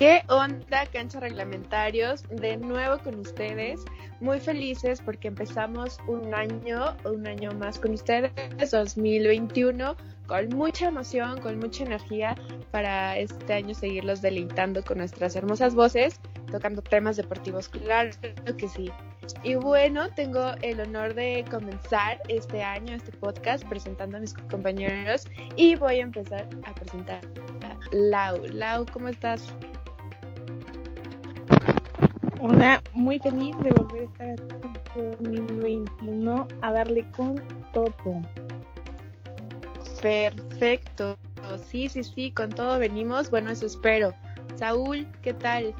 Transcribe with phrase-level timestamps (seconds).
[0.00, 2.22] ¿Qué onda, cancha reglamentarios?
[2.30, 3.84] De nuevo con ustedes,
[4.18, 8.32] muy felices porque empezamos un año, un año más con ustedes,
[8.70, 9.94] 2021,
[10.26, 12.34] con mucha emoción, con mucha energía
[12.70, 16.18] para este año seguirlos deleitando con nuestras hermosas voces,
[16.50, 18.08] tocando temas deportivos, claro
[18.56, 18.90] que sí.
[19.42, 25.28] Y bueno, tengo el honor de comenzar este año, este podcast, presentando a mis compañeros
[25.56, 27.20] y voy a empezar a presentar
[27.62, 28.46] a Lau.
[28.46, 29.54] Lau, ¿cómo estás?
[32.42, 35.10] Hola, muy feliz de volver a estar aquí en
[35.46, 37.34] 2021 a darle con
[37.74, 37.94] todo.
[40.00, 41.18] Perfecto.
[41.66, 43.30] Sí, sí, sí, con todo venimos.
[43.30, 44.14] Bueno, eso espero.
[44.56, 45.74] Saúl, ¿qué tal?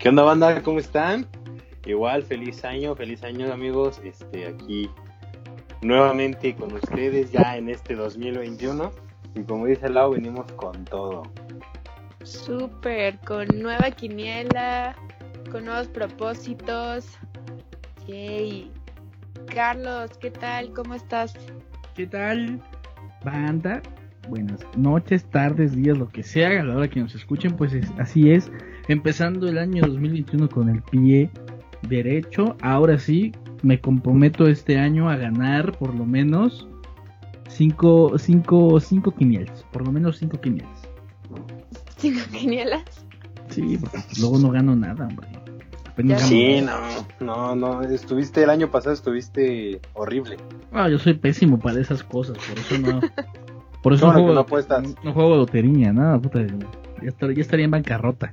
[0.00, 0.60] ¿Qué onda, banda?
[0.60, 1.28] ¿Cómo están?
[1.86, 4.00] Igual, feliz año, feliz año, amigos.
[4.02, 4.90] Este, aquí
[5.82, 8.90] nuevamente con ustedes ya en este 2021.
[9.36, 11.22] Y como dice Lau, venimos con todo.
[12.24, 14.96] Súper, con nueva quiniela,
[15.50, 17.06] con nuevos propósitos.
[18.06, 18.70] Yay.
[19.52, 20.72] Carlos, ¿qué tal?
[20.72, 21.34] ¿Cómo estás?
[21.94, 22.60] ¿Qué tal,
[23.24, 23.82] banda?
[24.28, 28.30] Buenas noches, tardes, días, lo que sea, a la hora que nos escuchen, pues así
[28.30, 28.50] es.
[28.88, 31.30] Empezando el año 2021 con el pie
[31.88, 32.56] derecho.
[32.60, 36.68] Ahora sí, me comprometo este año a ganar por lo menos
[37.48, 39.64] 5 cinco, cinco quinielas.
[39.72, 40.88] Por lo menos 5 quinielas.
[41.96, 43.06] ¿Cinco quinielas?
[43.48, 45.37] Sí, porque luego no gano nada, hombre.
[46.18, 46.78] Sí, no,
[47.18, 50.36] no, no, estuviste el año pasado, estuviste horrible.
[50.70, 53.00] Ah, yo soy pésimo para esas cosas, por eso no.
[53.82, 54.46] Por eso no, juego, no,
[55.02, 56.46] no, juego lotería, nada, puta.
[56.46, 56.52] Ya,
[57.02, 58.32] ya estaría en bancarrota.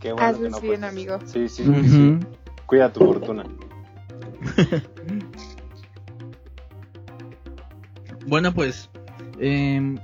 [0.00, 1.18] Qué bueno Haces que bien, amigo.
[1.26, 2.18] Sí, sí, sí,
[2.64, 3.44] Cuida tu fortuna.
[8.26, 8.88] bueno, pues.
[9.38, 9.98] Em,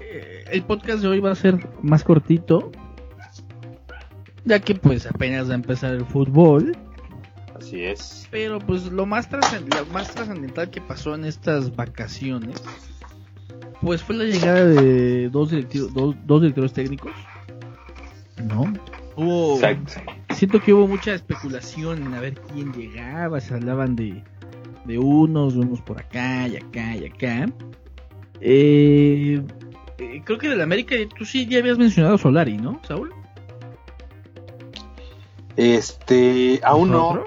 [0.00, 2.70] eh, el podcast de hoy va a ser más cortito
[4.44, 6.76] ya que pues apenas va a empezar el fútbol.
[7.54, 8.26] Así es.
[8.30, 12.62] Pero pues lo más, trascendental que pasó en estas vacaciones,
[13.80, 17.12] pues fue la llegada de dos, directivos, dos, directores técnicos.
[18.44, 18.72] ¿No?
[19.16, 19.60] Hubo...
[20.34, 24.24] Siento que hubo mucha especulación en a ver quién llegaba, se hablaban de,
[24.86, 27.46] de unos, de unos por acá y acá y acá.
[28.40, 29.40] Eh,
[29.98, 33.14] eh, creo que del América tú sí ya habías mencionado Solari, ¿no, Saúl?
[35.56, 37.24] Este, aún no.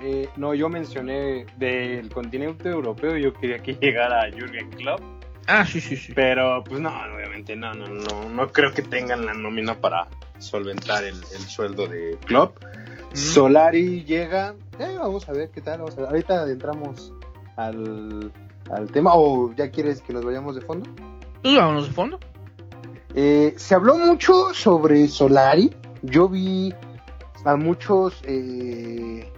[0.00, 5.00] Eh, no, yo mencioné del continente europeo, yo quería que llegara Jürgen Klopp.
[5.46, 6.12] Ah, sí, sí, sí.
[6.14, 11.04] Pero, pues no, obviamente no, no, no, no creo que tengan la nómina para solventar
[11.04, 12.58] el, sueldo de Klopp.
[13.12, 16.10] Solari llega, eh, vamos a ver qué tal, vamos a ver.
[16.10, 17.12] ahorita entramos
[17.56, 18.32] al,
[18.70, 20.90] al tema, o ya quieres que nos vayamos de fondo.
[21.42, 22.18] Pues vámonos de fondo.
[23.14, 26.74] Eh, se habló mucho sobre Solari, yo vi
[27.46, 29.32] a muchos eh,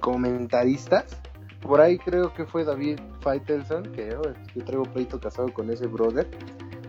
[0.00, 1.16] comentaristas.
[1.60, 6.28] Por ahí creo que fue David Faitelson, que yo, traigo pleito casado con ese brother,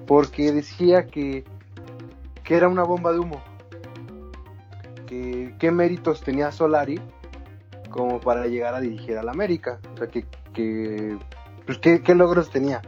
[0.07, 1.45] porque decía que,
[2.43, 3.41] que era una bomba de humo.
[5.05, 6.99] Que qué méritos tenía Solari
[7.91, 9.79] como para llegar a dirigir al América.
[9.93, 11.17] O sea, que, que
[11.67, 12.81] pues, ¿qué, qué logros tenía.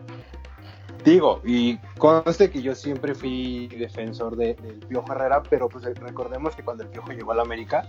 [1.04, 6.56] Digo, y conste que yo siempre fui defensor de, del Piojo Herrera, pero pues recordemos
[6.56, 7.88] que cuando el Piojo llegó a la América,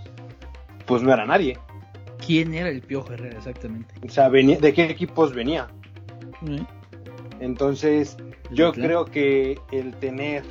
[0.87, 1.59] pues no era nadie.
[2.25, 3.94] ¿Quién era el Piojo Herrera exactamente?
[4.06, 5.69] O sea, venía, ¿de qué equipos venía?
[7.41, 8.16] Entonces,
[8.50, 10.44] yo creo que el tener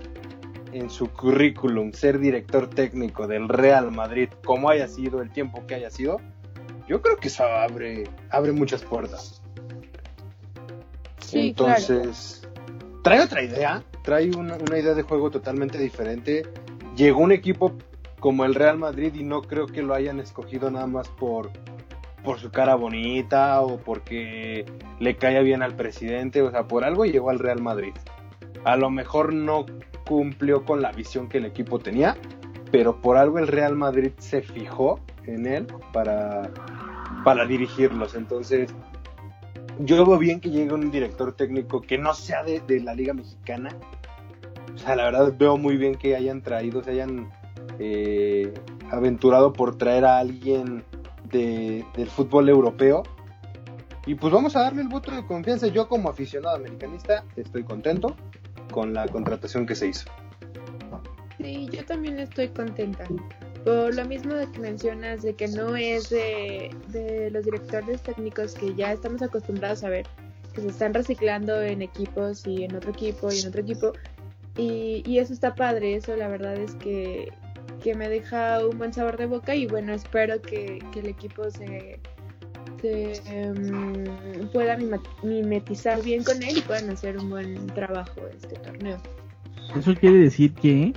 [0.73, 5.75] en su currículum ser director técnico del Real Madrid, como haya sido el tiempo que
[5.75, 6.19] haya sido,
[6.87, 9.41] yo creo que eso abre, abre muchas puertas.
[11.19, 12.38] Sí, Entonces,
[13.09, 16.43] trae otra idea, trae una, idea de juego totalmente diferente.
[16.95, 17.73] Llegó un equipo
[18.19, 21.49] como el Real Madrid y no creo que lo hayan escogido nada más por,
[22.23, 24.63] por su cara bonita o porque
[24.99, 27.93] le caía bien al presidente, o sea, por algo llegó al Real Madrid.
[28.63, 29.65] A lo mejor no
[30.05, 32.15] cumplió con la visión que el equipo tenía,
[32.71, 36.51] pero por algo el Real Madrid se fijó en él para,
[37.23, 38.13] para dirigirlos.
[38.13, 38.71] Entonces,
[39.79, 43.69] yo veo bien que llegue un director técnico que no sea de, la Liga Mexicana.
[44.75, 47.31] O sea, la verdad veo muy bien que hayan traído, se hayan
[47.79, 48.53] eh,
[48.91, 50.83] aventurado por traer a alguien
[51.31, 53.03] del fútbol europeo.
[54.05, 55.67] Y pues vamos a darle el voto de confianza.
[55.67, 58.15] Yo como aficionado americanista estoy contento
[58.71, 60.09] con la contratación que se hizo.
[61.37, 63.05] Sí, yo también estoy contenta.
[63.69, 68.73] Por lo mismo de que mencionas de que no es de, los directores técnicos que
[68.73, 70.07] ya estamos acostumbrados a ver,
[70.53, 73.93] que se están reciclando en equipos y en otro equipo y en otro equipo.
[74.57, 77.31] Y, y eso está padre, eso la verdad es que,
[77.83, 81.51] que me deja un buen sabor de boca y bueno, espero que, que el equipo
[81.51, 81.99] se,
[82.81, 84.77] se em, pueda
[85.21, 88.97] mimetizar bien con él y puedan hacer un buen trabajo este torneo.
[89.75, 90.93] Eso quiere decir que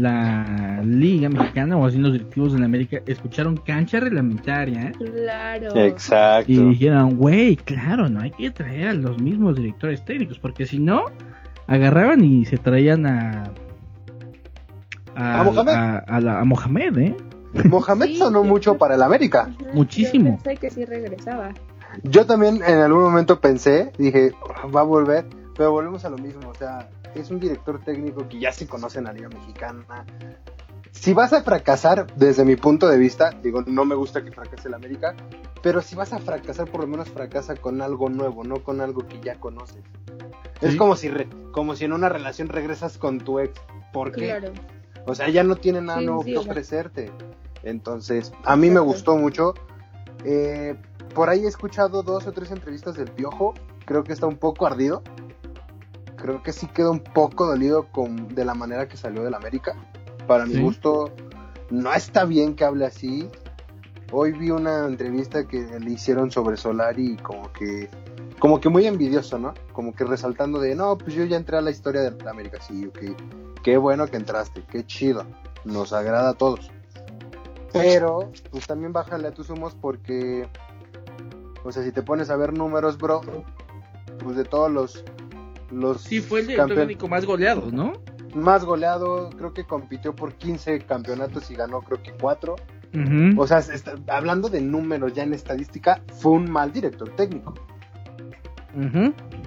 [0.00, 5.76] la Liga Mexicana, o así los directivos de la América, escucharon cancha reglamentaria Claro.
[5.76, 6.50] Exacto.
[6.52, 10.78] y dijeron, güey, claro, no hay que traer a los mismos directores técnicos, porque si
[10.78, 11.04] no,
[11.66, 13.52] agarraban y se traían a.
[15.14, 15.72] ¿A Mohamed?
[15.74, 17.16] A, a la- a Mohamed, ¿eh?
[17.68, 19.50] Mohamed Sí, sonó mucho para el América.
[19.50, 20.36] Ajá, Muchísimo.
[20.38, 21.50] Yo pensé que sí regresaba.
[22.04, 24.30] Yo también en algún momento pensé, dije,
[24.74, 25.26] va a volver,
[25.56, 28.98] pero volvemos a lo mismo, o sea, es un director técnico que ya se conoce
[28.98, 30.04] en la Liga Mexicana.
[30.92, 34.68] Si vas a fracasar, desde mi punto de vista, digo, no me gusta que fracase
[34.68, 35.14] el América,
[35.62, 39.06] pero si vas a fracasar, por lo menos fracasa con algo nuevo, no con algo
[39.06, 39.84] que ya conoces.
[40.60, 43.58] Es como si, re- como si en una relación regresas con tu ex.
[43.92, 44.26] ¿Por qué?
[44.26, 44.52] Claro.
[45.06, 47.10] O sea, ya no tiene nada Sí, nuevo sí, que ofrecerte.
[47.62, 49.54] Entonces, a mí me gustó mucho.
[50.24, 50.76] Eh,
[51.14, 53.54] por ahí he escuchado dos o tres entrevistas del Piojo.
[53.86, 55.02] Creo que está un poco ardido.
[56.20, 59.74] Creo que sí quedó un poco dolido con, de la manera que salió del América.
[60.26, 60.62] Para mi Sí.
[60.62, 61.10] gusto,
[61.70, 63.28] no está bien que hable así.
[64.12, 67.88] Hoy vi una entrevista que le hicieron sobre Solari y como que
[68.40, 69.52] como que muy envidioso, ¿no?
[69.74, 72.86] Como que resaltando de, no, pues yo ya entré a la historia de América, sí,
[72.86, 72.98] ok.
[73.62, 75.26] Qué bueno que entraste, qué chido.
[75.64, 76.70] Nos agrada a todos.
[77.72, 80.48] Pero, pues también bájale a tus humos porque,
[81.64, 83.20] o sea, si te pones a ver números, bro,
[84.24, 85.04] pues de todos los...
[85.70, 87.92] los Sí, fue el director técnico más goleado, ¿no?
[88.34, 92.54] más goleado, creo que compitió por 15 campeonatos y ganó creo que 4.
[92.94, 93.40] Ujú.
[93.40, 97.54] O sea, está- hablando de números ya en estadística, fue un mal director técnico.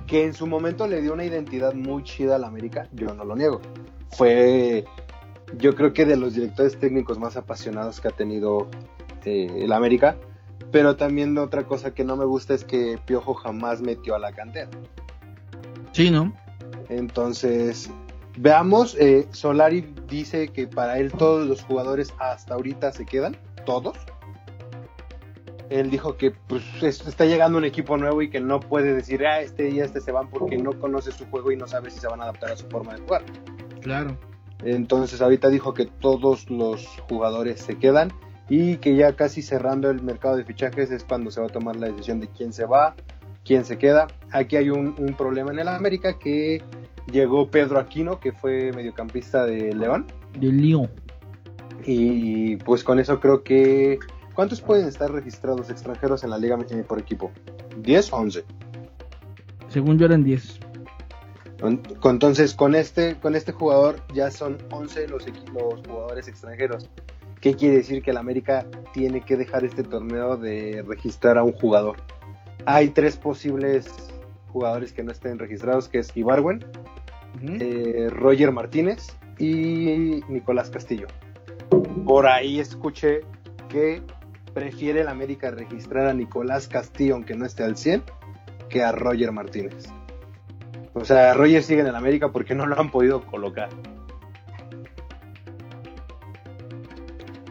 [0.05, 3.35] Que en su momento le dio una identidad muy chida al América, yo no lo
[3.37, 3.61] niego.
[4.11, 4.83] Fue,
[5.57, 8.67] yo creo que de los directores técnicos más apasionados que ha tenido
[9.23, 10.17] eh, el América,
[10.71, 14.33] pero también otra cosa que no me gusta es que Piojo jamás metió a la
[14.33, 14.69] cantera.
[15.93, 16.33] Sí, ¿no?
[16.89, 17.89] Entonces,
[18.37, 23.97] veamos, eh, Solari dice que para él todos los jugadores hasta ahorita se quedan, todos.
[25.69, 29.25] Él dijo que pues es- está llegando un equipo nuevo y que no puede decir,
[29.25, 31.99] ah, este y este se van porque no conoce su juego y no sabe si
[31.99, 33.23] se van a adaptar a su forma de jugar.
[33.81, 34.17] Claro.
[34.63, 38.11] Entonces ahorita dijo que todos los jugadores se quedan
[38.49, 41.75] y que ya casi cerrando el mercado de fichajes es cuando se va a tomar
[41.77, 42.95] la decisión de quién se va,
[43.45, 44.07] quién se queda.
[44.31, 46.61] Aquí hay un, un problema en el América que
[47.11, 50.07] llegó Pedro Aquino, que fue mediocampista de León,
[50.39, 50.89] De Lyon.
[51.85, 53.99] y pues con eso creo que...
[54.33, 57.31] ¿Cuántos pueden estar registrados extranjeros en la liga eh, por equipo?
[57.83, 58.43] ¿10 o 11?
[59.67, 60.59] Según yo eran 10.
[61.61, 66.89] Con- Entonces, con este, con este jugador ya son 11 los, los jugadores extranjeros.
[67.41, 68.01] ¿Qué quiere decir?
[68.01, 71.97] Que el América tiene que dejar este torneo de registrar a un jugador.
[72.65, 73.91] Hay tres posibles
[74.47, 76.63] jugadores que no estén registrados, que es Ibarwen,
[77.41, 81.07] eh, Roger Martínez y Nicolás Castillo.
[82.05, 83.21] Por ahí escuché
[83.67, 84.01] que
[84.53, 88.03] prefiere el América registrar a Nicolás Castillo, aunque no esté al 100,
[88.69, 89.89] que a Roger Martínez.
[90.93, 93.69] O sea, Roger sigue en el América porque no lo han podido colocar.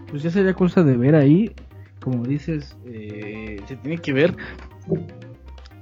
[0.08, 1.55] Pues ya sería cosa de ver ahí.
[2.01, 4.36] Como dices, eh, se tiene que ver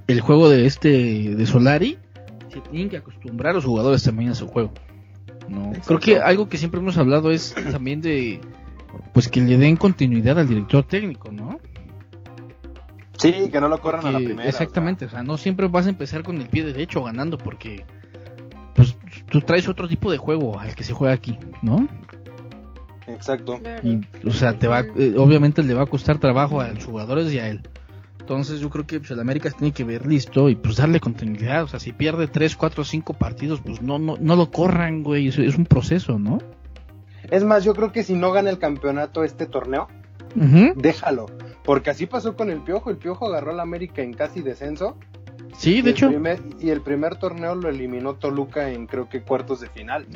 [0.07, 1.99] el juego de este de Solari.
[2.52, 4.73] Se tienen que acostumbrar los jugadores también a su juego.
[5.49, 5.87] No, Exacto.
[5.87, 8.40] creo que algo que siempre hemos hablado es también de
[9.12, 11.59] pues que le den continuidad al director técnico, ¿no?
[13.19, 14.49] Sí, que no lo corran a la primera.
[14.49, 17.85] exactamente, o sea, no siempre vas a empezar con el pie derecho ganando porque
[18.75, 18.97] pues
[19.28, 21.87] tú traes otro tipo de juego al que se juega aquí, ¿no?
[23.07, 23.61] exacto.
[23.83, 27.33] Y, o sea, te va, eh, obviamente le va a costar trabajo a los jugadores
[27.33, 27.61] y a él.
[28.30, 31.00] Entonces yo creo que pues, el América se tiene que ver listo y pues darle
[31.00, 31.64] continuidad.
[31.64, 35.26] O sea, si pierde 3, 4, 5 partidos, pues no, no, no lo corran, güey.
[35.26, 36.38] Es, es un proceso, ¿no?
[37.28, 39.88] Es más, yo creo que si no gana el campeonato este torneo,
[40.76, 41.26] déjalo.
[41.64, 42.90] Porque así pasó con el Piojo.
[42.90, 44.96] El Piojo agarró al América en casi descenso.
[45.57, 46.09] Sí, y de el hecho.
[46.09, 50.07] primer- y el primer torneo lo eliminó Toluca en creo que cuartos de final.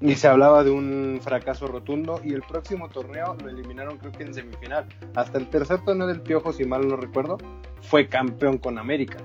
[0.00, 2.20] Y se hablaba de un fracaso rotundo.
[2.24, 4.86] Y el próximo torneo lo eliminaron creo que en semifinal.
[5.14, 7.38] Hasta el tercer torneo del Piojo, si mal no recuerdo,
[7.82, 9.18] fue campeón con América.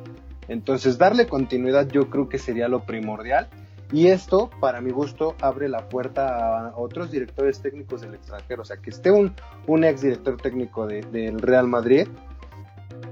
[0.47, 3.47] Entonces darle continuidad yo creo que sería lo primordial.
[3.91, 8.63] Y esto, para mi gusto, abre la puerta a otros directores técnicos del extranjero.
[8.63, 9.33] O sea, que esté un,
[9.67, 12.07] un ex director técnico de- del Real Madrid,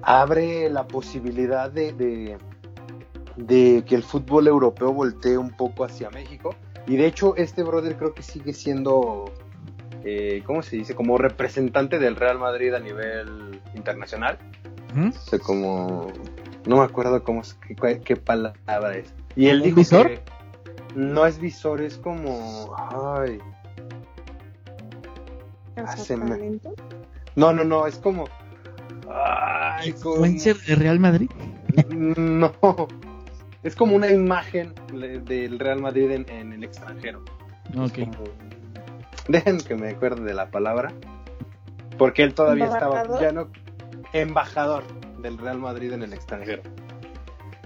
[0.01, 2.37] abre la posibilidad de, de,
[3.35, 6.55] de que el fútbol europeo voltee un poco hacia México.
[6.87, 9.25] Y de hecho, este brother creo que sigue siendo,
[10.03, 10.95] eh, ¿cómo se dice?
[10.95, 14.37] Como representante del Real Madrid a nivel internacional.
[14.95, 15.09] Ujú.
[15.09, 16.07] O sea, como,
[16.65, 19.13] no me acuerdo cómo es, qué, qué palabra es.
[19.35, 20.07] Y él ¿Un dijo visor?
[20.07, 20.21] que
[20.95, 23.39] no es visor, es como, ay,
[25.77, 26.59] Ah, me-
[27.35, 28.25] no, no, no, es como,
[29.15, 31.29] ay, ¿Influencer de Real Madrid?
[31.89, 32.51] No,
[33.63, 34.73] es como una imagen
[35.25, 37.23] del Real Madrid en, en el extranjero.
[37.77, 37.93] Ok.
[37.99, 38.23] Como-
[39.27, 40.91] Dejen que me acuerde de la palabra,
[41.97, 43.47] porque él todavía estaba, ya no,
[44.13, 44.83] embajador
[45.21, 46.63] del Real Madrid en el extranjero.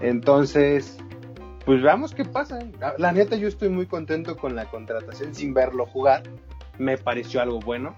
[0.02, 0.98] Entonces,
[1.66, 2.60] pues veamos qué pasa.
[2.98, 6.24] La neta, yo estoy muy contento con la contratación sin verlo jugar.
[6.78, 7.96] Me pareció algo bueno.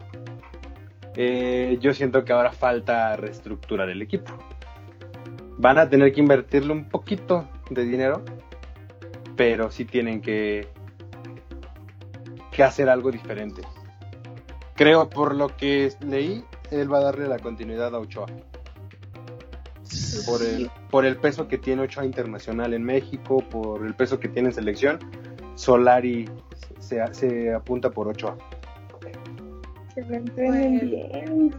[1.19, 4.31] Eh, yo siento que ahora falta reestructurar el equipo.
[5.57, 8.24] Van a tener que invertirle un poquito de dinero,
[9.36, 10.67] pero sí tienen que,
[12.63, 13.63] hacer algo diferente.
[14.75, 18.27] Creo, por lo que leí, él va a darle la continuidad a Ochoa.
[20.27, 24.27] Por el, por el peso que tiene Ochoa internacional en México, por el peso que
[24.27, 25.00] tiene en selección,
[25.55, 26.29] Solari
[26.79, 28.38] se, se apunta por Ochoa.
[29.98, 31.56] Que lo entrenen bien.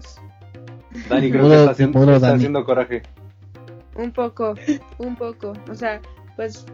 [1.09, 2.37] Dani creo que está haciendo, modo está Dani.
[2.37, 3.03] haciendo coraje.
[3.97, 4.55] Un poco,
[4.99, 5.55] un poco.
[5.69, 6.01] O sea,
[6.37, 6.65] pues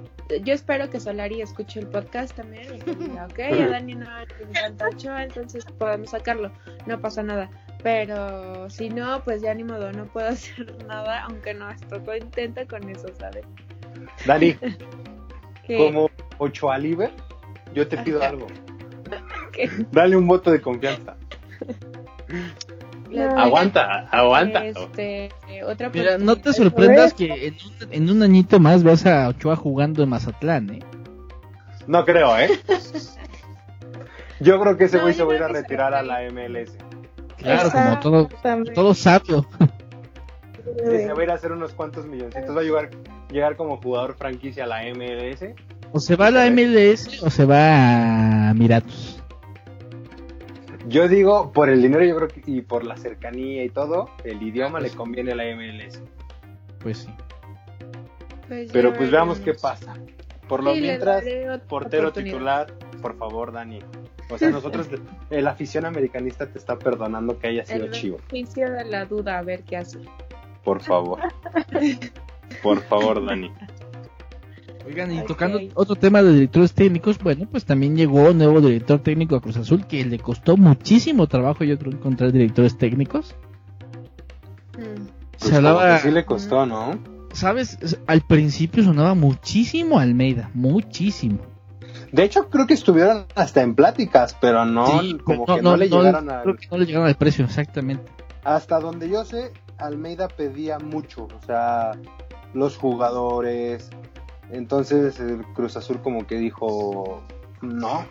[0.43, 4.05] yo espero que Solari escuche el podcast también y que diga, ok, a Dani no
[4.05, 6.53] le encanta Ochoa, entonces podemos sacarlo,
[6.85, 7.49] no pasa nada.
[7.83, 12.87] Pero si no, pues ya ni modo, no puedo hacer nada, aunque nuestro intenta con
[12.91, 13.47] eso, ¿sabes?
[14.27, 14.55] Dani,
[15.79, 17.11] como Ochoa Liber,
[17.73, 18.29] yo te pido Ajá.
[18.29, 18.49] algo.
[19.93, 21.17] Dale un voto de confianza.
[23.11, 24.65] La- Aguanta, aguanta.
[24.67, 25.31] Este,
[25.67, 29.57] otra Mira, no te sorprendas que en un, en un añito más veas a Ochoa
[29.57, 30.81] jugando en Mazatlán, ¿eh?
[31.87, 32.49] No creo, ¿eh?
[34.41, 36.73] Yo creo que ese güey se va a ir a se retirar a la MLS.
[37.37, 38.29] Claro, como todo,
[38.75, 39.47] todo sabio.
[40.85, 42.57] Se va a ir a hacer unos cuantos milloncitos.
[42.57, 42.91] Va a llegar,
[43.31, 45.55] llegar como jugador franquicia a la MLS.
[45.93, 49.14] O se va a la MLS o se va a Miratos.
[50.87, 54.43] Yo digo, por el dinero, yo creo que, y por la cercanía y todo, el
[54.43, 56.03] idioma le conviene a la MLS.
[56.81, 57.11] Pues sí.
[58.49, 59.95] Pues Pero pues veamos qué pasa.
[60.49, 61.25] Por lo Sí, mientras,
[61.69, 63.79] portero titular, por favor, Dani.
[64.31, 64.89] O sea, nosotros,
[65.31, 68.19] el afición americanista te está perdonando que haya sido El chivo.
[68.31, 70.01] de la duda, a ver qué hace.
[70.63, 71.21] Por favor.
[72.63, 73.51] Por favor, Dani.
[74.87, 79.01] Oigan, y tocando otro tema de directores técnicos, bueno, pues también llegó un nuevo director
[79.01, 83.35] técnico a Cruz Azul que le costó muchísimo trabajo, yo creo, encontrar directores técnicos.
[84.77, 85.07] Mm.
[85.39, 87.15] Pues Se hablaba, como que sí le costó, ¿no?
[87.35, 87.99] ¿sabes?
[88.07, 91.39] Al principio sonaba muchísimo Almeida, muchísimo.
[92.13, 95.71] De hecho, creo que estuvieron hasta en pláticas, pero no, Sí, como no, que no,
[95.71, 98.05] no, le no, llegaron creo que no le llegaron al precio, exactamente.
[98.45, 101.93] Hasta donde yo sé, Almeida pedía mucho, o sea,
[102.53, 103.91] los jugadores.
[104.51, 107.23] Entonces el Cruz Azul como que dijo,
[107.63, 108.07] no.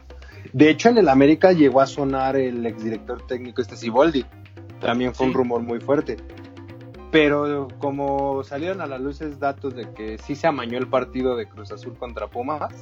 [0.51, 4.25] De hecho, en el América llegó a sonar el exdirector técnico este Siboldi.
[4.81, 6.17] También fue un rumor muy fuerte.
[7.11, 11.47] Pero como salieron a las luces datos de que sí se amañó el partido de
[11.47, 12.73] Cruz Azul contra Pumas,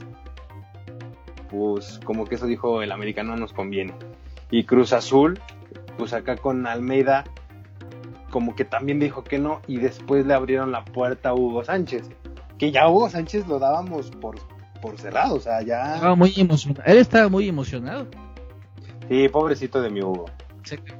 [1.49, 3.93] pues como que eso dijo el América no nos conviene.
[4.49, 5.39] Y Cruz Azul,
[5.97, 7.25] pues acá con Almeida,
[8.31, 12.09] como que también dijo que no, y después le abrieron la puerta a Hugo Sánchez.
[12.61, 14.35] Que ya Hugo Sánchez lo dábamos por,
[14.83, 15.95] por cerrado, o sea, ya.
[15.95, 16.83] Estaba muy emocionado.
[16.85, 18.05] Él estaba muy emocionado.
[19.09, 20.25] Sí, pobrecito de mi Hugo.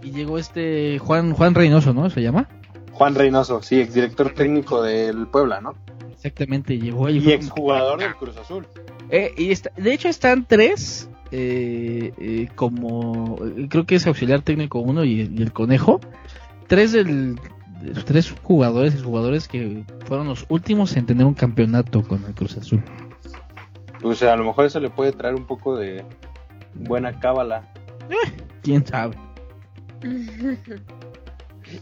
[0.01, 2.09] Y llegó este Juan Juan Reynoso, ¿no?
[2.09, 2.49] Se llama.
[2.93, 5.75] Juan Reynoso, sí, exdirector técnico del Puebla, ¿no?
[6.11, 7.19] Exactamente, llegó ahí.
[7.19, 8.65] Y exjugador del Cruz Azul.
[9.11, 13.37] Eh, y está- de hecho están tres, eh, eh, como
[13.69, 16.01] creo que es auxiliar técnico uno y, y el conejo,
[16.65, 17.41] tres del de
[17.83, 22.33] los tres jugadores y jugadores que fueron los últimos en tener un campeonato con el
[22.33, 22.83] Cruz Azul.
[24.03, 26.03] O sea, a lo mejor eso le puede traer un poco de
[26.73, 27.71] buena cábala.
[28.63, 29.15] Quién sabe.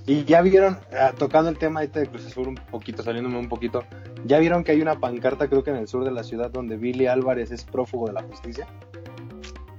[0.06, 3.50] Y ya vieron, ah, tocando el tema este de Cruz Azul un poquito, saliéndome un
[3.50, 3.84] poquito,
[4.26, 6.78] ya vieron que hay una pancarta creo que en el sur de la ciudad donde
[6.78, 8.68] Billy Álvarez es prófugo de la justicia.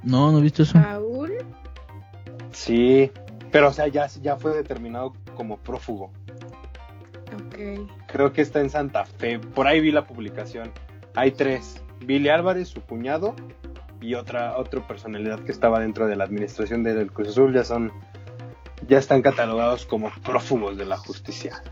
[0.03, 0.79] No, no he visto eso.
[0.79, 1.31] ¿Aún?
[2.51, 3.11] Sí,
[3.53, 6.13] pero o sea, ya, ya fue determinado como prófugo.
[7.47, 7.89] Ok.
[8.09, 10.71] Creo que está en Santa Fe, por ahí vi la publicación.
[11.15, 13.35] Hay tres, Billy Álvarez, su cuñado
[14.03, 17.91] y otra, otra personalidad que estaba dentro de la administración del Cruz Azul, ya son,
[18.87, 21.63] ya están catalogados como prófugos de la justicia.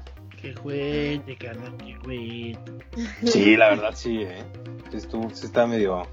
[0.40, 2.58] Qué juguete, carnal, qué juguete.
[3.26, 4.44] Sí, la verdad sí, eh.
[4.90, 6.06] Sí, estuvo- sí está medio,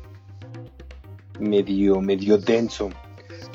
[1.39, 2.89] medio, medio denso.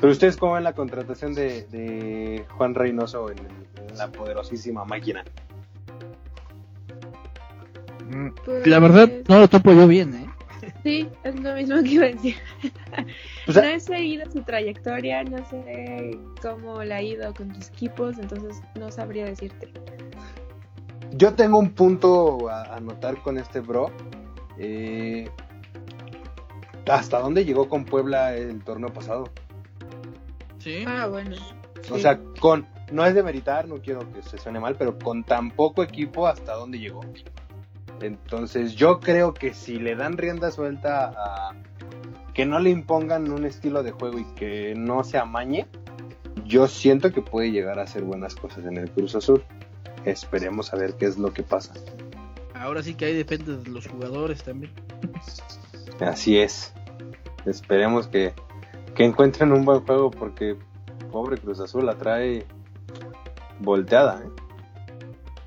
[0.01, 5.23] Pero ustedes cómo ven la contratación de, de Juan Reynoso en, en la poderosísima máquina.
[8.43, 10.27] Pues, La verdad, no lo topo yo bien, ¿eh?
[10.83, 12.35] Sí, es lo mismo que iba a decir.
[13.47, 17.69] O sea- no he seguido su trayectoria, no sé cómo le ha ido con tus
[17.69, 19.71] equipos, entonces no sabría decirte.
[21.13, 23.89] Yo tengo un punto a anotar con este bro.
[24.59, 25.27] Eh,
[26.87, 29.29] ¿Hasta dónde llegó con Puebla el torneo pasado?
[30.61, 30.83] Sí.
[30.87, 31.35] Ah, bueno.
[31.89, 35.23] O sea, con no es de meritar, no quiero que se suene mal, pero con
[35.23, 37.01] tan poco equipo, ¿hasta dónde llegó?
[38.01, 41.55] Entonces, yo creo que si le dan rienda suelta a
[42.33, 45.67] que no le impongan un estilo de juego y que no se amañe,
[46.45, 49.43] yo siento que puede llegar a hacer buenas cosas en el Cruz Azul.
[50.05, 51.73] Esperemos a ver qué es lo que pasa.
[52.55, 54.71] Ahora sí que ahí depende de los jugadores también.
[55.99, 56.73] Así es.
[57.45, 58.33] Esperemos que,
[58.95, 60.57] que encuentren un buen juego porque
[61.11, 62.45] pobre Cruz Azul la trae
[63.59, 64.21] volteada.
[64.23, 64.29] ¿eh?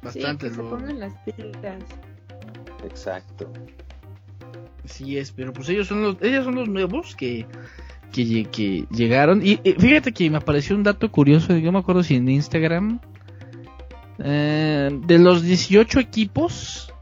[0.02, 0.48] Bastante.
[0.48, 1.84] Sí, que se pongan las pilas.
[2.84, 3.50] Exacto.
[4.84, 7.46] Sí es, pero pues ellos son los, ellos son los nuevos que,
[8.12, 9.44] que, que llegaron.
[9.44, 13.00] Y eh, fíjate que me apareció un dato curioso, yo me acuerdo si en Instagram,
[14.18, 16.92] eh, de los 18 equipos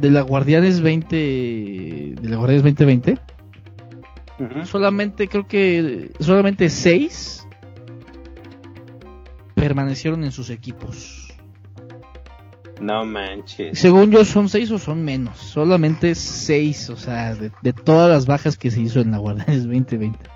[0.00, 3.18] de la Guardianes 20, de la Guardianes 2020,
[4.64, 7.46] Solamente creo que solamente 6
[9.54, 11.28] permanecieron en sus equipos.
[12.80, 13.78] No manches.
[13.78, 18.26] Según yo son 6 o son menos, solamente 6, o sea, de, de todas las
[18.26, 20.18] bajas que se hizo en la Guardianes 2020.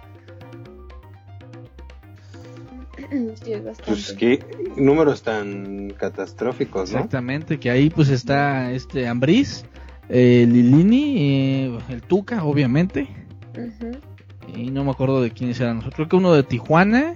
[3.44, 3.52] Sí.
[3.86, 4.44] Pues qué
[4.76, 6.98] números tan catastróficos, ¿no?
[6.98, 9.64] Exactamente, que ahí pues está este Ambriz,
[10.08, 13.06] eh, Lilini, eh, el Tuca, obviamente,
[14.54, 17.14] Y no me acuerdo de quiénes eran creo que uno de Tijuana.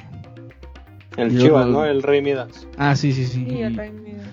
[1.17, 1.85] El Chivas, ¿no?
[1.85, 2.67] El Rey Midas.
[2.77, 3.45] Ah, sí, sí, sí.
[3.61, 4.29] El Rey Midas.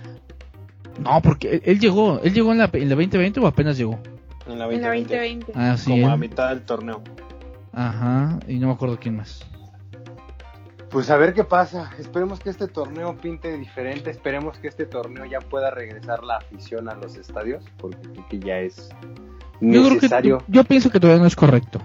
[0.99, 3.99] No, porque él, él llegó, él llegó en la, en la 2020 o apenas llegó.
[4.47, 5.15] En la En la 2020.
[5.15, 5.51] 2020.
[5.55, 5.91] Ah, sí.
[5.91, 6.13] Como él.
[6.13, 7.01] a mitad del torneo.
[7.73, 9.45] Ajá, y no me acuerdo quién más.
[10.89, 11.91] Pues a ver qué pasa.
[11.99, 14.09] Esperemos que este torneo pinte diferente.
[14.11, 17.65] Esperemos que este torneo ya pueda regresar la afición a los estadios.
[17.77, 18.89] Porque creo que ya es
[19.59, 20.43] Yo creo que necesario.
[20.47, 21.81] yo pienso que todavía no es correcto.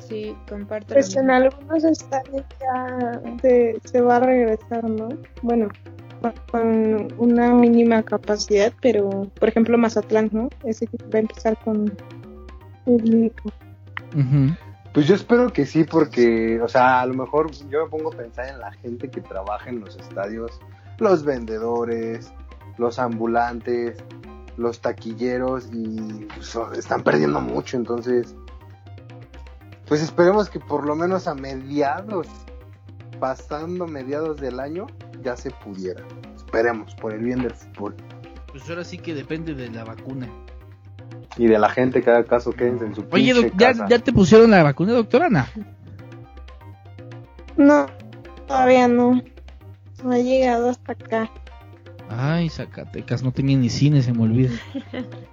[0.00, 0.94] Sí, comparto.
[0.94, 5.08] Pues en algunos estadios ya se, se va a regresar, ¿no?
[5.42, 5.68] Bueno,
[6.50, 10.48] con una mínima capacidad, pero por ejemplo Mazatlán, ¿no?
[10.64, 11.92] Ese equipo va a empezar con
[12.84, 13.50] público.
[14.92, 18.16] Pues yo espero que sí, porque, o sea, a lo mejor yo me pongo a
[18.16, 20.60] pensar en la gente que trabaja en los estadios,
[20.98, 22.32] los vendedores,
[22.76, 23.96] los ambulantes,
[24.58, 28.36] los taquilleros y so- están perdiendo mucho, entonces,
[29.92, 32.26] pues esperemos que por lo menos a mediados,
[33.20, 34.86] pasando mediados del año,
[35.22, 36.02] ya se pudiera.
[36.34, 37.94] Esperemos, por el bien del fútbol.
[38.50, 40.30] Pues ahora sí que depende de la vacuna.
[41.36, 43.86] Y de la gente, cada caso quédense en su Oye, pinche doc- ¿ya, casa.
[43.86, 45.46] ¿ya te pusieron la vacuna, doctora Ana?
[47.58, 47.84] No,
[48.48, 49.20] todavía no.
[50.02, 51.30] No ha llegado hasta acá.
[52.08, 54.52] Ay, Zacatecas, no tenía ni cine, se me olvida.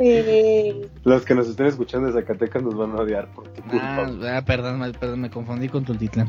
[0.00, 3.78] Eh, Los que nos estén escuchando de Zacatecas nos van a odiar por tu culpa.
[3.80, 6.28] Ah, ah, perdón, me- perdón, me confundí con Tultitlán.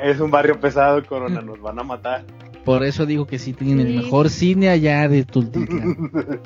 [0.02, 2.24] Es un barrio pesado, Corona, nos van a matar.
[2.64, 6.10] Por eso digo que sí tienen el mejor cine allá de Tultitlán.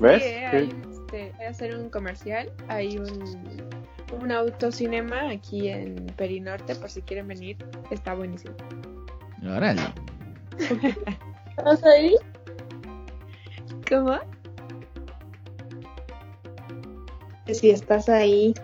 [0.00, 0.22] ¿Ves?
[0.22, 2.50] Sí, hay, este, voy a hacer un comercial.
[2.68, 3.58] Hay un,
[4.20, 7.56] un autocinema aquí en Perinorte, por si quieren venir.
[7.90, 8.54] Está buenísimo.
[9.44, 9.82] Órale.
[11.56, 12.14] ¿Estás ahí?
[13.88, 14.18] ¿Cómo?
[17.46, 18.54] Si estás ahí.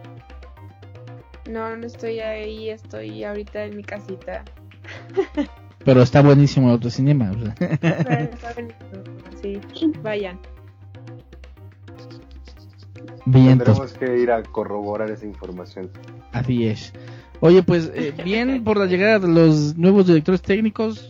[1.48, 4.44] No, no estoy ahí, estoy ahorita en mi casita.
[5.85, 7.31] Pero está buenísimo el autocinema.
[7.31, 7.55] o sea.
[7.59, 9.05] Pero está buenísimo.
[9.42, 9.61] Sí,
[10.03, 10.38] vayan.
[13.27, 15.90] Vientos, Tendremos que ir a corroborar esa información.
[16.33, 16.92] así es.
[17.40, 21.09] Oye, pues eh, bien por la llegada de los nuevos directores técnicos.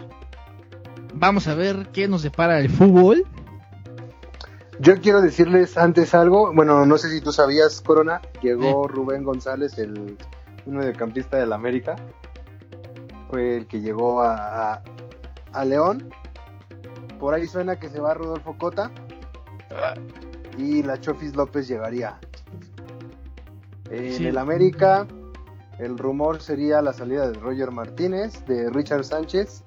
[1.18, 3.24] Vamos a ver qué nos depara el fútbol.
[4.80, 6.52] Yo quiero decirles antes algo.
[6.54, 8.20] Bueno, no sé si tú sabías, Corona.
[8.42, 10.16] Llegó Rubén González, el
[10.66, 11.96] un mediocampista del América.
[13.30, 14.82] Fue el que llegó a, a,
[15.52, 16.08] a León.
[17.18, 18.92] Por ahí suena que se va Rodolfo Cota.
[20.56, 22.18] Y la Chofis López llegaría.
[23.90, 24.26] En Sí.
[24.26, 25.06] el América,
[25.78, 29.64] el rumor sería la salida de Roger Martínez, de Richard Sánchez,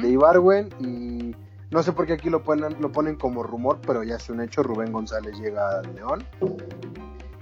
[0.00, 1.34] De Ibarwen y
[1.70, 4.40] No sé por qué aquí lo ponen, lo ponen como rumor, pero ya es un
[4.40, 4.62] hecho.
[4.62, 6.24] Rubén González llega al León.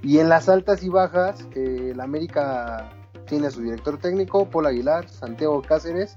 [0.03, 2.91] Y en las altas y bajas, eh, el América
[3.27, 6.15] tiene a su director técnico, Paul Aguilar, Santiago Cáceres,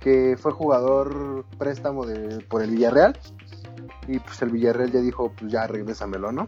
[0.00, 3.18] que fue jugador préstamo de, por el Villarreal.
[4.08, 6.46] Y pues el Villarreal ya dijo, pues ya regrésamelo, ¿no?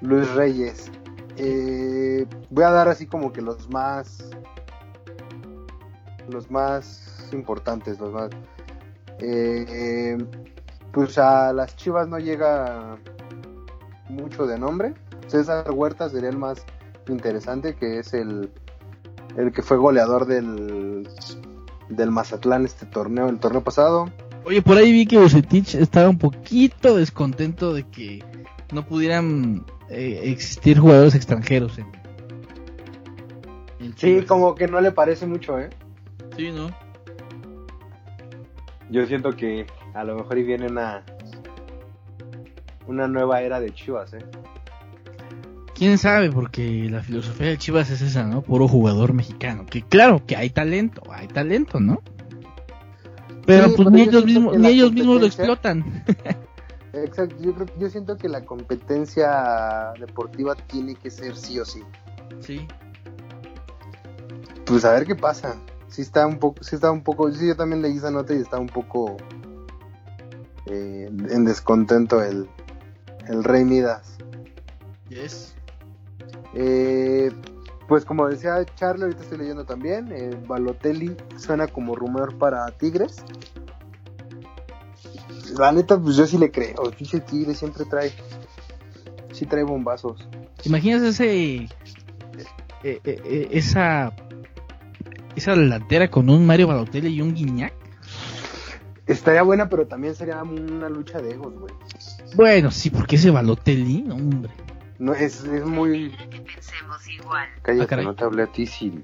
[0.00, 0.90] Luis Reyes.
[1.36, 4.30] Eh, voy a dar así como que los más...
[6.28, 8.30] Los más importantes, los más...
[9.18, 10.18] Eh,
[10.92, 12.98] pues a las Chivas no llega
[14.08, 14.94] mucho de nombre.
[15.26, 16.64] César Huerta sería el más
[17.08, 18.50] interesante, que es el,
[19.36, 21.08] el que fue goleador del,
[21.88, 24.10] del Mazatlán este torneo, el torneo pasado.
[24.44, 28.24] Oye, por ahí vi que Bucetich estaba un poquito descontento de que
[28.72, 31.86] no pudieran eh, existir jugadores extranjeros en,
[33.78, 35.70] en Sí, como que no le parece mucho, ¿eh?
[36.36, 36.70] Sí, ¿no?
[38.92, 41.02] Yo siento que a lo mejor y viene una,
[42.86, 44.24] una nueva era de Chivas, ¿eh?
[45.82, 48.42] quién sabe, porque la filosofía de Chivas es esa, ¿no?
[48.42, 49.66] Puro jugador mexicano.
[49.66, 52.00] Que claro, que hay talento, hay talento, ¿no?
[53.46, 56.04] Pero Sí, pues ni ellos mismos, ni ellos mismos lo explotan.
[56.92, 61.82] Exacto, yo, creo, yo siento que la competencia deportiva tiene que ser sí o sí.
[62.38, 62.68] sí.
[64.64, 65.56] Pues a ver qué pasa.
[65.92, 68.38] Sí está un poco, sí está un poco, sí yo también leí esa nota y
[68.38, 69.18] está un poco
[70.64, 72.48] eh, en descontento el,
[73.28, 74.16] el Rey Midas.
[75.10, 75.54] Yes.
[76.54, 77.30] Eh,
[77.88, 83.22] pues como decía Charlie, ahorita estoy leyendo también, eh, Balotelli suena como rumor para Tigres.
[85.58, 88.12] La neta, pues yo sí le creo, el pinche Tigre siempre trae,
[89.32, 90.26] sí trae bombazos.
[90.62, 91.68] ¿Te imaginas ese eh,
[92.82, 94.10] eh, eh, esa
[95.42, 97.74] esa delantera con un Mario Balotelli y un Guiñac?
[99.06, 101.74] Estaría buena, pero también sería una lucha de egos, güey.
[102.36, 104.52] Bueno, sí, porque ese Balotelli, no, hombre.
[104.98, 106.14] No, es, es muy...
[106.30, 107.48] pensemos igual.
[107.62, 109.02] Cállate, Ah, no te hablé a ti, Siri.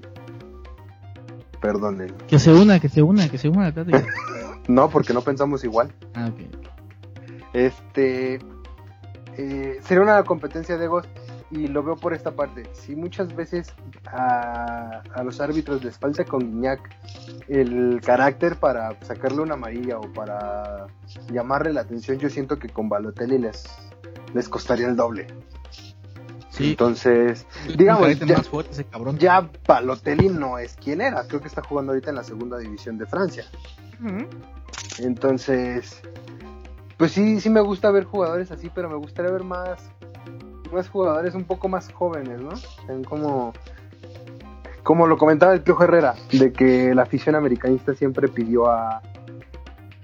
[1.59, 2.13] Perdonen.
[2.27, 3.73] Que se una, que se una, que se una.
[4.69, 5.91] No, porque no pensamos igual.
[6.13, 6.41] Ah, ok.
[7.53, 8.39] Este
[9.35, 11.07] eh, sería una competencia de egos
[11.51, 12.69] y lo veo por esta parte.
[12.73, 13.73] Si muchas veces
[14.05, 16.81] a, a los árbitros les falta con Guiñac
[17.47, 20.87] el carácter para sacarle una amarilla o para
[21.31, 23.65] llamarle la atención, yo siento que con Balotelli les,
[24.33, 25.27] les costaría el doble.
[26.49, 26.71] Sí.
[26.71, 27.45] Entonces,
[27.77, 29.17] digamos, ya, más fuerte ese cabrón.
[29.17, 31.25] ya Balotelli no es quien era.
[31.27, 33.45] Creo que está jugando ahorita en la segunda división de Francia.
[34.99, 36.01] Entonces,
[36.97, 39.89] pues sí, sí me gusta ver jugadores así, pero me gustaría ver más,
[40.71, 42.51] más jugadores un poco más jóvenes, ¿no?
[42.87, 43.53] En como,
[44.83, 49.01] como lo comentaba el Piojo Herrera, de que la afición americanista siempre pidió a,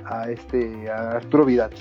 [0.06, 1.71] a este, a Arturo Vidal.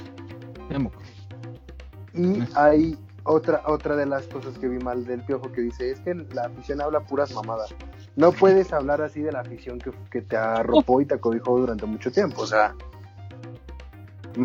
[2.14, 6.00] Y hay otra, otra de las cosas que vi mal del Piojo que dice, es
[6.00, 7.74] que la afición habla puras mamadas.
[8.16, 11.86] No puedes hablar así de la afición que, que te arropó y te acobijó durante
[11.86, 12.42] mucho tiempo.
[12.42, 12.74] O sea,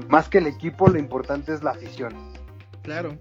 [0.07, 2.13] más que el equipo, lo importante es la afición.
[2.81, 3.17] Claro.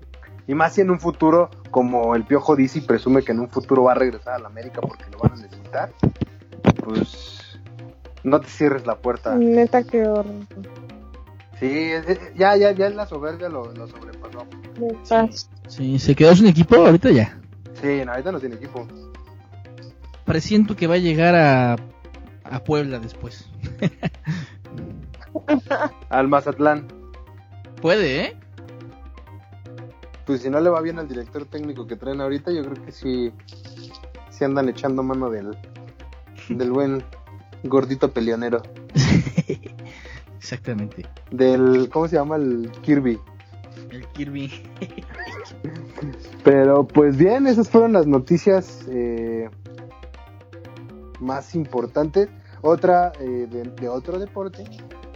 [0.48, 3.50] Y más si en un futuro, como el Piojo dice y presume que en un
[3.50, 5.92] futuro va a regresar a la América porque lo van a necesitar,
[6.82, 7.60] pues
[8.24, 9.36] no te cierres la puerta.
[9.36, 10.24] Neta, qué horror.
[11.60, 11.90] Sí,
[12.34, 14.46] ya, ya, ya la soberbia lo, lo sobrepasó.
[14.80, 15.28] Neta.
[15.66, 17.38] Sí, se quedó sin equipo ahorita ya.
[17.82, 18.88] Sí, no, ahorita no tiene equipo.
[20.24, 21.76] Presiento que va a llegar a,
[22.44, 23.50] a Puebla después.
[26.08, 26.88] Al Mazatlán.
[27.82, 28.36] Puede, ¿eh?
[30.28, 32.92] Pues si no le va bien al director técnico que traen ahorita, yo creo que
[32.92, 33.32] sí,
[34.28, 35.56] sí andan echando mano del,
[36.50, 37.02] del buen
[37.64, 38.60] gordito peleonero.
[40.36, 41.06] Exactamente.
[41.30, 42.36] Del, ¿cómo se llama?
[42.36, 43.18] El Kirby.
[43.90, 44.52] El Kirby.
[46.44, 49.48] Pero pues bien, esas fueron las noticias eh,
[51.20, 52.28] más importantes.
[52.60, 54.64] Otra eh, de, de otro deporte.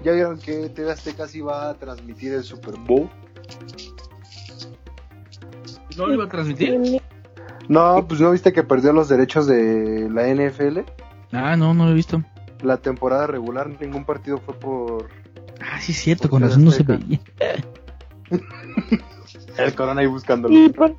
[0.02, 3.10] Ya vieron que TV Azteca sí va a transmitir el Super Bowl.
[5.96, 7.00] ¿No lo iba a transmitir?
[7.68, 10.80] No, pues no viste que perdió los derechos de la NFL.
[11.32, 12.22] Ah, no, no lo he visto.
[12.62, 15.08] La temporada regular, ningún partido fue por
[15.60, 17.20] Ah, sí, es cierto, con razón no se veía.
[19.58, 20.54] el corona ahí buscándolo.
[20.54, 20.96] ¿Y por,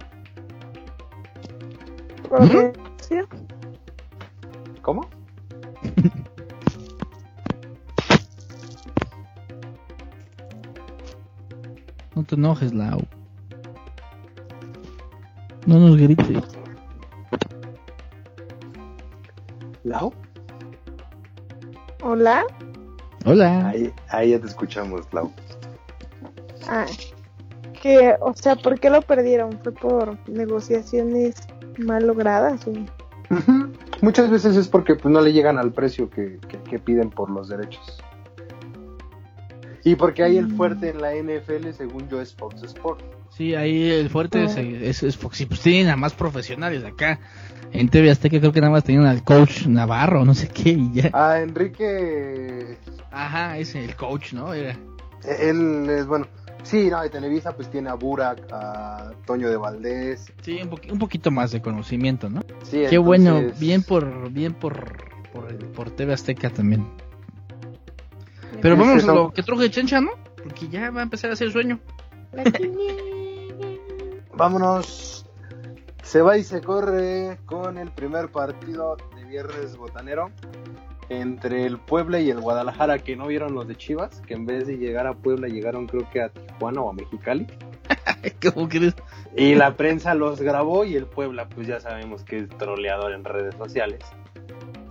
[2.30, 2.74] por qué?
[3.02, 3.16] ¿Sí?
[4.82, 5.10] ¿Cómo?
[12.16, 13.02] No te enojes, Lau.
[15.66, 16.28] No nos grites.
[19.84, 20.14] ¿Lau?
[22.02, 22.44] ¿Hola?
[23.26, 23.70] Hola.
[23.70, 25.32] Ahí, ahí ya te escuchamos, Lau.
[26.68, 26.86] Ah,
[27.82, 29.60] que, o sea, ¿por qué lo perdieron?
[29.64, 31.36] ¿Fue por negociaciones
[31.78, 32.66] mal logradas?
[32.68, 32.74] o?
[34.02, 37.30] Muchas veces es porque pues, no le llegan al precio que, que- que piden por
[37.30, 37.98] los derechos.
[39.86, 43.02] Y porque hay el fuerte en la NFL, según yo, es Fox Sport.
[43.38, 44.44] Sí, ahí el fuerte Ah.
[44.46, 45.42] es, es, es Fox.
[45.42, 47.20] Y pues tienen a más profesionales acá.
[47.72, 50.92] En TV Azteca creo que nada más tenían al coach Navarro, no sé qué, y
[50.94, 51.10] ya.
[51.14, 52.78] A Enrique,
[53.12, 54.54] Ajá, ese, el coach, ¿no?
[54.54, 54.78] Era.
[55.40, 56.28] él es, bueno,
[56.62, 60.32] sí, no, de Televisa pues tiene a Burak, a Toño de Valdés.
[60.44, 62.42] Sí, un, poqui- un poquito más de conocimiento, ¿no?
[62.64, 66.86] Sí, Qué bueno, bien por bien por por, el- por TV Azteca también.
[68.62, 70.12] Pero sí, a lo que truje Chencha, ¿no?
[70.44, 71.80] Porque ya va a empezar a hacer sueño.
[72.34, 72.44] La.
[74.44, 75.26] Vámonos.
[76.04, 80.32] Se va y se corre con el primer partido de viernes botanero
[81.08, 84.68] entre el Puebla y el Guadalajara, que no vieron los de Chivas, que en vez
[84.68, 87.48] de llegar a Puebla llegaron creo que a Tijuana o a Mexicali.
[88.54, 88.96] ¿Cómo crees?
[89.38, 93.24] Y la prensa los grabó y el Puebla, pues ya sabemos que es troleador en
[93.24, 94.04] redes sociales.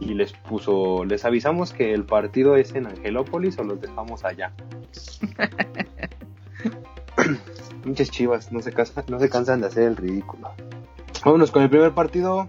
[0.01, 4.55] Y les puso, les avisamos que el partido es en Angelópolis o los dejamos allá.
[7.85, 10.51] Muchas chivas, no se, cansan, no se cansan de hacer el ridículo.
[11.25, 12.49] Vámonos con el primer partido.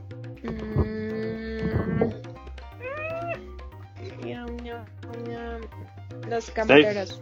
[6.30, 7.20] Los camoteros.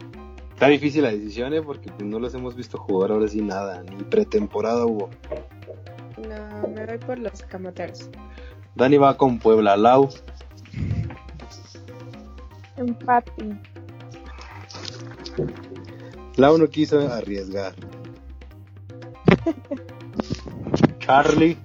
[0.54, 1.62] Está difícil la decisión, ¿eh?
[1.62, 5.10] porque pues, no los hemos visto jugar ahora sí nada, ni pretemporada hubo.
[6.16, 8.08] No, me voy por los camoteros.
[8.74, 10.08] Dani va con Puebla, Lau,
[12.76, 13.32] Empate.
[16.36, 17.74] Lau no quiso arriesgar.
[20.98, 21.56] Charlie,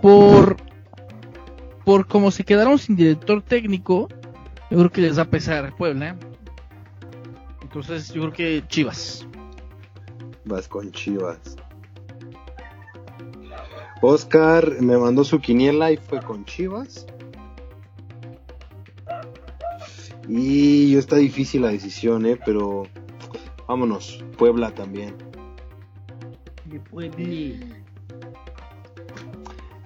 [0.00, 0.56] Por
[1.84, 4.08] por como se quedaron sin director técnico,
[4.70, 6.16] yo creo que les va a pesar a Puebla.
[7.60, 9.26] Entonces, yo creo que Chivas.
[10.44, 11.56] vas con Chivas.
[14.00, 17.06] Oscar me mandó su quiniela y fue con Chivas.
[20.28, 22.38] Y está difícil la decisión, ¿eh?
[22.44, 22.84] pero
[23.66, 25.31] vámonos, Puebla también.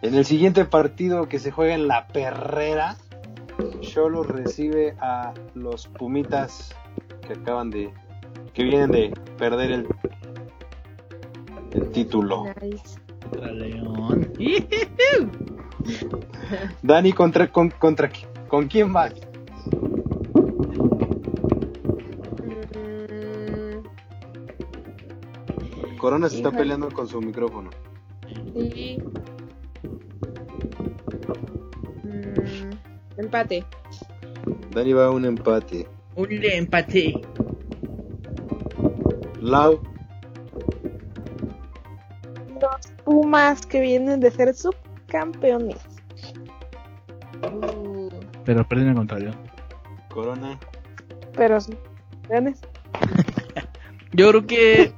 [0.03, 2.97] En el siguiente partido que se juega en la Perrera,
[3.81, 6.75] Cholo recibe a los Pumitas
[7.27, 7.93] que acaban de.
[8.55, 9.87] que vienen de perder el,
[11.73, 12.45] el título.
[12.61, 13.01] Nice.
[13.23, 14.33] Contra León.
[16.83, 18.11] Dani, contra, con, contra
[18.49, 19.15] ¿con quién vas?
[26.07, 27.69] Corona se está peleando con su micrófono.
[28.55, 28.97] sí.
[32.05, 33.65] Mm, empate.
[34.71, 35.89] Dani va a un empate.
[36.15, 37.13] Un empate.
[39.41, 39.81] Lau,
[42.61, 45.81] Los Pumas que vienen de ser subcampeones.
[47.43, 48.11] Uh,
[48.45, 49.35] Pero perdieron contra León.
[50.09, 50.57] Corona,
[51.37, 51.77] Pero sí.
[54.13, 54.95] Yo creo que.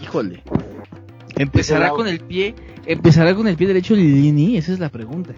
[0.00, 0.42] Híjole.
[1.36, 2.54] ¿Empezará con el pie?
[2.86, 4.56] ¿Empezará con el pie derecho Lilini?
[4.56, 5.34] Esa es la pregunta.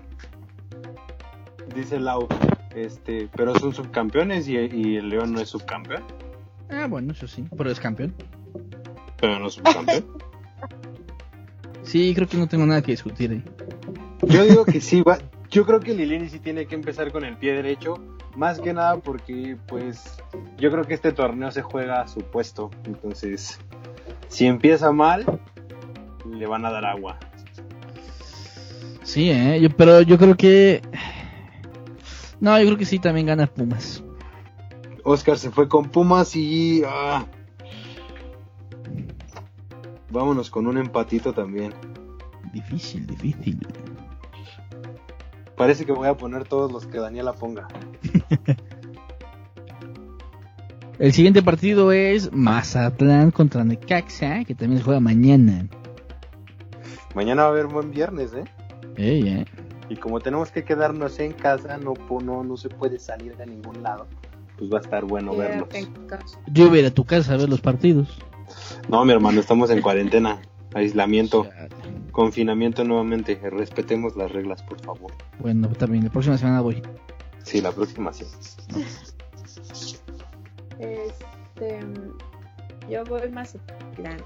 [1.75, 2.29] dice Lau.
[2.75, 6.03] Este, pero son subcampeones y, y el León no es subcampeón.
[6.71, 7.45] Ah, bueno, eso sí.
[7.57, 8.15] Pero es campeón.
[9.21, 10.05] Pero no es subcampeón.
[11.85, 13.45] Sí, creo que no tengo nada que discutir ahí.
[14.27, 15.19] Yo digo que sí, va.
[15.51, 17.95] Yo creo que Lilini sí tiene que empezar con el pie derecho.
[18.37, 20.17] Más que nada porque, pues,
[20.57, 22.71] yo creo que este torneo se juega a su puesto.
[22.85, 23.61] Entonces,
[24.29, 25.41] si empieza mal,
[26.29, 27.19] le van a dar agua.
[29.03, 29.61] Sí, ¿eh?
[29.61, 30.83] Yo, pero yo creo que...
[32.41, 34.03] No, yo creo que sí, también gana Pumas.
[35.05, 36.83] Oscar se fue con Pumas y.
[36.87, 37.27] ah.
[40.11, 41.75] Vámonos con un empatito también.
[42.53, 43.67] Difícil, difícil.
[45.57, 47.69] Parece que voy a poner todos los que Daniela ponga.
[51.05, 55.69] El siguiente partido es Mazatlán contra Necaxa, que también se juega mañana.
[57.15, 58.45] Mañana va a haber buen viernes, ¿eh?
[58.97, 59.45] Ey, eh.
[59.91, 63.83] Y como tenemos que quedarnos en casa, no, no, no se puede salir de ningún
[63.83, 64.07] lado.
[64.57, 65.35] Pues va a estar bueno
[66.07, 66.39] casa.
[66.47, 68.09] Yo voy a ir a tu casa a ver los partidos.
[68.89, 70.41] No, mi hermano, estamos en cuarentena,
[70.73, 71.69] aislamiento, Chale.
[72.13, 73.39] confinamiento nuevamente.
[73.51, 75.13] Respetemos las reglas, por favor.
[75.39, 76.81] Bueno, también, la próxima semana voy.
[77.43, 78.25] Sí, la próxima sí.
[80.79, 81.81] Este,
[82.89, 83.57] yo voy más
[83.97, 84.17] plan.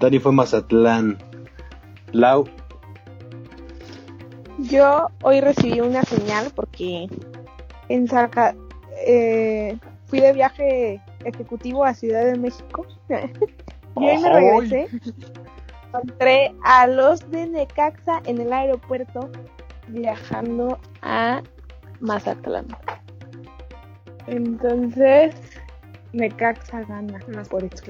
[0.00, 1.18] Dani fue Mazatlán.
[2.12, 2.44] Lau,
[4.58, 7.08] Yo hoy recibí una señal porque
[7.88, 8.54] en Saca,
[9.06, 12.86] eh, fui de viaje ejecutivo a Ciudad de México.
[13.08, 14.88] y hoy me regresé.
[15.88, 19.30] Encontré a los de Necaxa en el aeropuerto
[19.88, 21.42] viajando a
[22.00, 22.66] Mazatlán.
[24.26, 25.34] Entonces,
[26.12, 27.18] Necaxa gana.
[27.34, 27.84] Más por eso.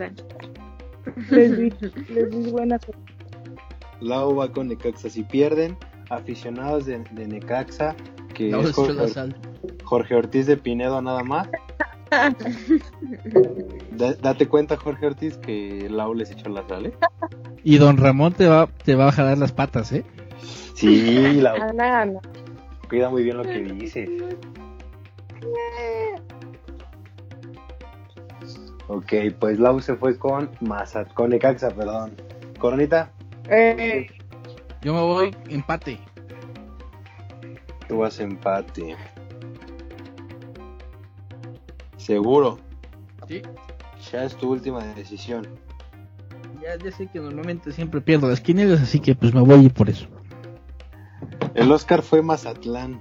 [1.31, 1.73] Les di,
[2.09, 3.03] les di buena suerte.
[4.01, 5.09] Lau va con Necaxa.
[5.11, 5.77] Si pierden,
[6.11, 7.95] aficionados de, de Necaxa,
[8.35, 9.37] que No, es Jorge, sal.
[9.85, 11.49] Jorge Ortiz de Pinedo nada más.
[13.93, 16.93] Da- date cuenta, Jorge Ortiz, que Lau les echó la sal, ¿eh?
[17.63, 20.05] Y don Ramón te va, te va a jalar las patas, ¿eh?
[20.75, 22.20] Sí, Lau, Gana, gana.
[22.88, 24.11] cuida muy bien lo que dices.
[28.88, 32.12] Ok, pues Lau se fue con Mazat, con Necaxa, perdón.
[32.59, 33.11] Coronita,
[33.49, 34.07] Eh,
[34.83, 35.99] Yo me voy empate.
[37.88, 38.97] tú vas empate.
[41.97, 42.59] Seguro,
[43.29, 43.40] Sí.
[44.12, 45.47] ya es tu última decisión.
[46.62, 49.62] Ya, ya sé que normalmente siempre pierdo las quinielas, así que pues me voy a
[49.62, 50.07] ir por eso.
[51.55, 53.01] El Oscar fue Mazatlán.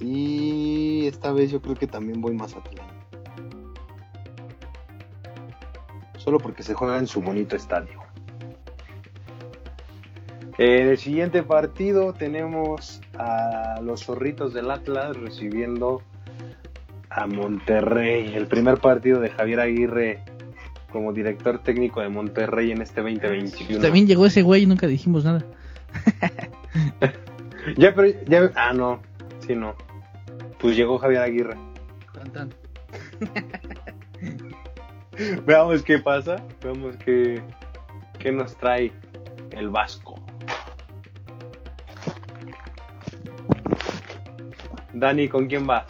[0.00, 2.88] Y esta vez yo creo que también voy Mazatlán.
[6.16, 8.00] Solo porque se juega en su bonito estadio.
[10.58, 16.02] En el siguiente partido tenemos a los zorritos del Atlas recibiendo
[17.08, 18.34] a Monterrey.
[18.34, 20.24] El primer partido de Javier Aguirre
[20.90, 23.80] como director técnico de Monterrey en este 2021.
[23.80, 25.44] También llegó ese güey y nunca dijimos nada.
[27.76, 28.50] Ya, pero ya.
[28.54, 29.00] Ah, no.
[29.46, 29.74] Sí, no.
[30.58, 31.56] Pues llegó Javier Aguirre.
[32.32, 32.50] Tan.
[35.46, 36.36] Veamos qué pasa.
[36.62, 37.42] Veamos qué,
[38.18, 38.92] qué nos trae
[39.52, 40.14] el Vasco.
[44.92, 45.86] Dani, ¿con quién vas?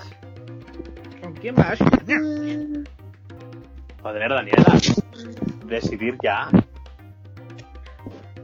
[1.21, 1.79] ¿Con quién vas?
[4.03, 4.81] Joder, Daniela.
[5.67, 6.49] Decidir ya.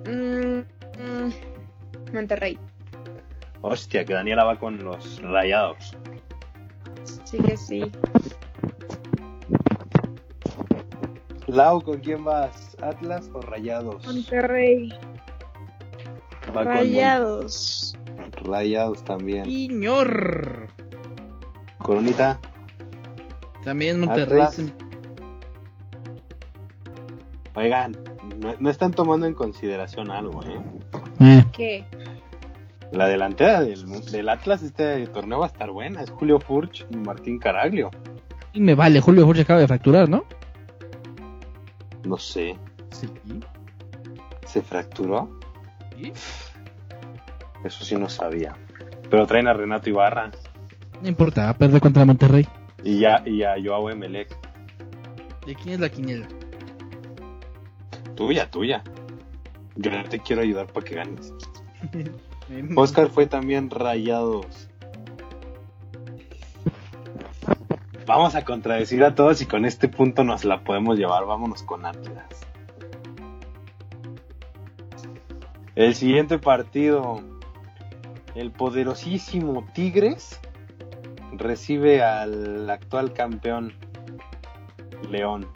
[0.07, 0.61] Mm,
[1.01, 1.33] mm,
[2.13, 2.59] Monterrey.
[3.63, 5.97] Hostia, que Daniela va con los rayados.
[7.25, 7.91] Sí que sí.
[11.47, 12.77] Lau, ¿con quién vas?
[12.83, 14.05] ¿Atlas o rayados?
[14.07, 14.93] Monterrey.
[16.57, 17.97] Va Rayados.
[18.45, 19.45] Rayados también.
[19.45, 20.69] Señor.
[21.79, 22.39] Coronita.
[23.65, 24.43] También Monterrey.
[24.43, 24.86] Atlas.
[27.57, 27.97] Oigan,
[28.39, 30.61] no, no están tomando en consideración algo, ¿eh?
[31.21, 31.85] Eh, ¿Qué?
[32.93, 36.03] La delantera del, del Atlas este torneo va a estar buena.
[36.03, 37.91] Es Julio Furch y Martín Caraglio.
[38.53, 40.25] y me vale, Julio Jorge acaba de fracturar, ¿no?
[42.05, 42.57] No sé,
[42.91, 43.09] Sí.
[44.47, 45.39] ¿se fracturó?
[45.97, 46.13] ¿Sí?
[47.65, 48.55] Eso sí no sabía.
[49.11, 50.31] Pero traen a Renato Ibarra
[51.03, 52.47] No importa, va a perder contra Monterrey.
[52.85, 54.29] y ya y a Joao Emelec.
[55.47, 56.29] ¿De quién es la quiniela?
[58.17, 58.83] Tuya, tuya.
[59.77, 61.33] Yo no te quiero ayudar para que ganes.
[62.77, 64.69] Oscar fue también rayados.
[68.07, 71.27] Vamos a contradecir a todos y con este punto nos la podemos llevar.
[71.27, 72.47] Vámonos con Atlas.
[75.75, 77.21] El siguiente partido.
[78.35, 80.41] El poderosísimo Tigres
[81.33, 83.73] recibe al actual campeón
[85.11, 85.49] León.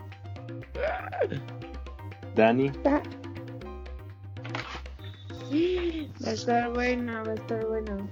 [2.40, 2.72] Dani.
[6.24, 8.08] Va a estar bueno, va a estar bueno.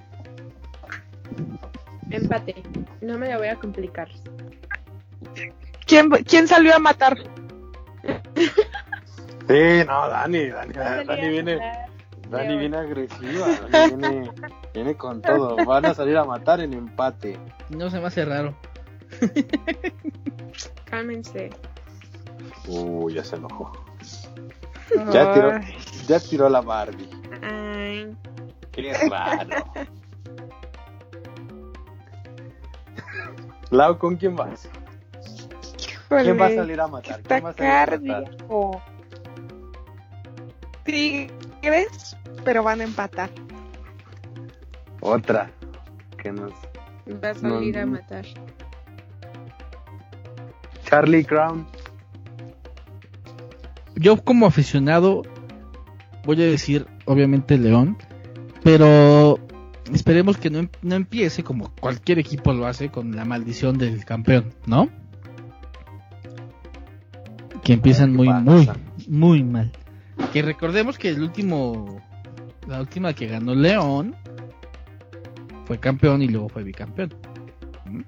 [2.10, 2.54] Empate.
[3.00, 4.08] No me la voy a complicar.
[5.86, 7.16] ¿Quién, ¿Quién salió a matar?
[9.48, 11.58] Sí, no, Dani, Dani, viene.
[12.28, 14.30] Dani viene agresiva, Dani viene,
[14.74, 15.56] viene con todo.
[15.64, 17.38] Van a salir a matar en empate.
[17.70, 18.54] No se me hace raro.
[20.84, 21.48] Cálmense.
[22.66, 23.87] Uy, ya se enojó.
[25.12, 25.60] Ya tiró,
[26.06, 27.08] ya tiró la Barbie.
[27.42, 28.16] Ay,
[28.72, 29.48] Qué raro.
[33.70, 34.68] Lau, ¿con quién vas?
[36.08, 37.20] ¿Quién va a salir a matar?
[37.22, 38.36] ¿Quién va a salir a matar?
[40.84, 43.30] Tigres, pero van a empatar.
[45.00, 45.50] Otra.
[46.16, 46.52] Que nos.
[47.22, 48.24] va a salir No, a matar.
[50.84, 51.66] Charlie Crown.
[53.98, 55.22] Yo como aficionado
[56.24, 57.96] voy a decir obviamente León,
[58.62, 59.38] pero
[59.92, 64.04] esperemos que no, em- no empiece como cualquier equipo lo hace con la maldición del
[64.04, 64.88] campeón, ¿no?
[67.62, 68.68] Que empiezan ¿Qué muy muy
[69.08, 69.72] muy mal.
[70.32, 72.00] Que recordemos que el último
[72.66, 74.14] la última que ganó León
[75.64, 77.14] fue campeón y luego fue bicampeón.
[77.86, 78.00] ¿Mm?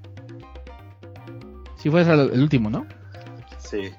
[1.77, 2.87] Sí fue el último, ¿no?
[3.59, 3.91] Sí.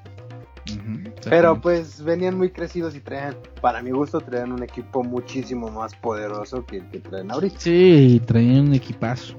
[1.29, 5.95] Pero pues venían muy crecidos y traían, para mi gusto, traían un equipo muchísimo más
[5.95, 7.59] poderoso que el que traen ahorita.
[7.59, 9.35] Sí, traían un equipazo.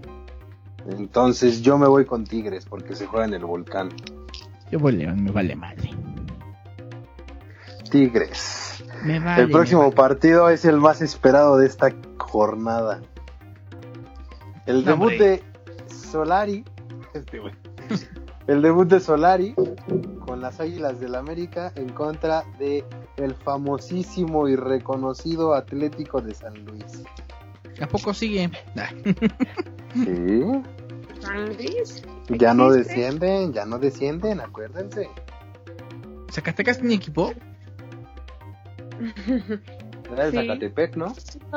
[0.88, 3.88] Entonces yo me voy con Tigres porque se juega en el volcán.
[4.70, 5.90] Yo voy León, me vale madre.
[7.90, 8.84] Tigres.
[9.04, 9.42] Me vale.
[9.42, 9.96] el próximo me vale.
[9.96, 13.00] partido es el más esperado de esta jornada.
[14.66, 15.18] El No, debut hombre.
[15.18, 15.42] de
[15.94, 16.64] Solari.
[17.14, 17.52] Este güey.
[18.47, 19.55] El debut de Solari
[20.26, 22.84] con las Águilas del América en contra de
[23.16, 27.03] el famosísimo y reconocido Atlético de San Luis.
[27.80, 28.51] ¿A poco sigue?
[29.95, 30.43] Sí.
[31.20, 32.03] San Luis.
[32.30, 35.09] Ya no descienden, ya no descienden, acuérdense.
[36.30, 37.32] ¿Zacatecas tiene equipo?
[40.12, 40.36] Era el Sí.
[40.36, 41.14] Zacatepec, ¿no?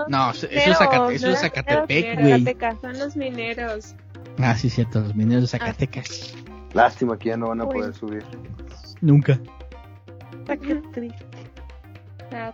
[0.07, 2.31] No, eso es, Zacate- eso no es Zacatepec, güey.
[2.39, 3.95] Zacatecas, Son los mineros.
[4.37, 6.33] Ah, sí, cierto, los mineros de Zacatecas.
[6.75, 7.73] Lástima que ya no van a Uy.
[7.73, 8.23] poder subir.
[8.99, 9.39] Nunca.
[10.49, 11.25] Ah, qué triste.
[12.29, 12.53] Sad.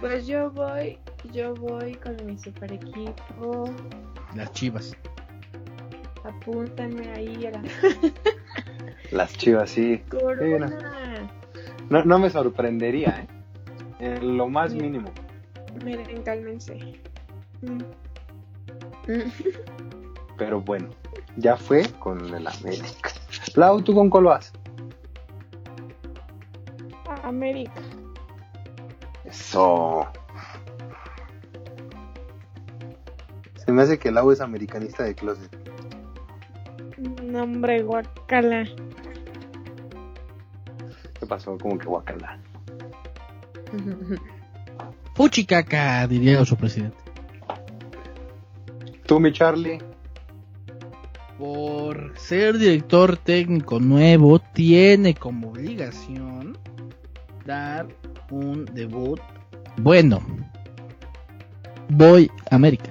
[0.00, 0.98] Pues yo voy,
[1.32, 3.70] yo voy con mi super equipo.
[4.34, 4.94] Las chivas.
[6.22, 7.62] Apúntanme ahí a la
[9.12, 10.02] Las chivas, sí.
[10.10, 10.70] corona.
[11.88, 13.26] No, no me sorprendería, ¿eh?
[13.98, 15.10] En lo más mínimo.
[15.82, 17.00] Miren, cálmense.
[17.62, 17.80] Mm.
[20.36, 20.90] Pero bueno,
[21.36, 23.10] ya fue con el América.
[23.54, 24.52] Lau, ¿tú con cuál vas?
[27.22, 27.80] América.
[29.24, 30.06] Eso.
[33.64, 35.56] Se me hace que Lau es americanista de closet.
[37.22, 38.64] Nombre guacala.
[41.18, 41.56] ¿Qué pasó?
[41.58, 42.38] Como que guacala.
[45.14, 46.96] Fuchicaca, diría su presidente.
[49.06, 49.89] ¿Tú, mi Charlie?
[51.40, 56.58] Por ser director técnico nuevo, tiene como obligación
[57.46, 57.88] dar
[58.30, 59.18] un debut
[59.78, 60.20] bueno.
[61.88, 62.90] Voy a América.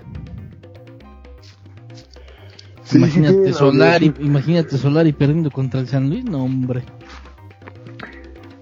[2.83, 6.83] Sí, imagínate Solari, imagínate Solari perdiendo contra el San Luis, no hombre.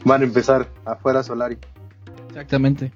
[0.03, 1.57] Van a empezar afuera Solari.
[2.27, 2.91] Exactamente.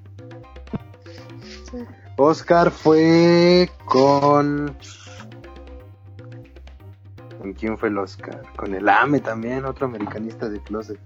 [2.17, 4.75] Oscar fue con.
[7.41, 8.43] ¿Con quién fue el Oscar?
[8.55, 10.99] Con el AME también, otro americanista de closet.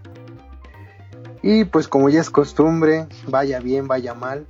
[1.42, 4.46] Y pues como ya es costumbre, vaya bien, vaya mal,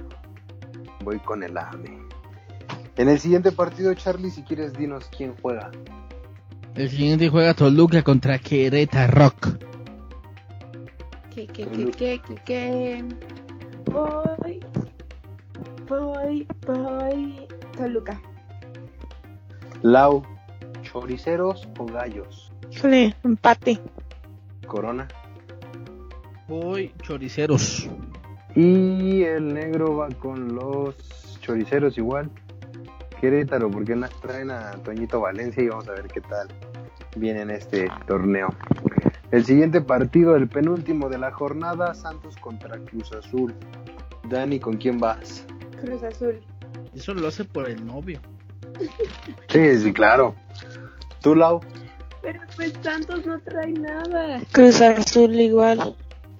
[1.04, 2.00] voy con el AME.
[2.98, 5.70] En el siguiente partido, Charlie, si quieres, dinos quién juega.
[6.74, 9.48] El siguiente juega Toluca contra Querétaro Rock.
[11.34, 13.06] ¿Qué, qué, qué, qué, qué, qué?
[13.92, 14.60] Voy,
[15.88, 17.48] voy, voy.
[17.78, 18.20] Toluca.
[19.84, 20.24] Lau,
[20.96, 22.54] choriceros o gallos.
[22.72, 23.80] Híjole, empate.
[24.66, 25.08] Corona.
[26.48, 27.90] Voy choriceros.
[28.56, 30.96] Y el negro va con los
[31.42, 32.32] choriceros igual.
[33.20, 36.48] Querétaro, porque traen a Toñito Valencia y vamos a ver qué tal
[37.18, 38.48] viene en este torneo.
[39.32, 43.54] El siguiente partido, el penúltimo de la jornada, Santos contra Cruz Azul.
[44.30, 45.46] Dani, ¿con quién vas?
[45.82, 46.40] Cruz Azul.
[46.94, 48.22] Eso lo hace por el novio.
[49.50, 50.36] Sí, sí, claro.
[51.26, 51.60] ¿Tú, Lau?
[52.22, 54.42] Pero pues Santos no trae nada.
[54.52, 55.96] Cruz Azul igual.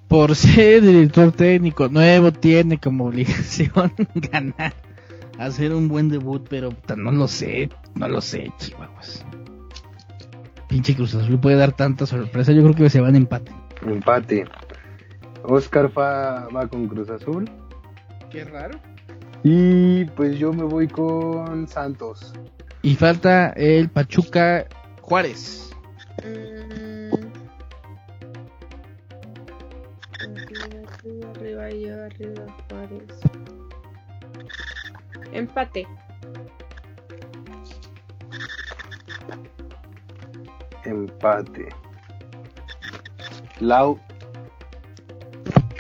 [0.08, 4.76] Por ser director técnico nuevo, tiene como obligación ganar.
[5.40, 7.72] Hacer un buen debut, pero puta, no lo sé.
[7.96, 9.26] No lo sé, chihuahuas.
[10.70, 12.52] Pinche Cruz Azul puede dar tanta sorpresa.
[12.52, 13.52] Yo creo que se van a empate.
[13.88, 14.46] Empate.
[15.42, 17.50] Oscar va, va con Cruz Azul.
[18.30, 18.80] Qué raro.
[19.44, 22.36] Y pues yo me voy con Santos.
[22.86, 24.68] Y falta el Pachuca
[25.02, 25.72] Juárez.
[26.24, 27.16] Mm.
[30.22, 33.20] Arriba, tú, arriba yo, arriba Juárez.
[35.32, 35.88] Empate.
[40.84, 41.70] Empate.
[43.62, 44.00] Lau,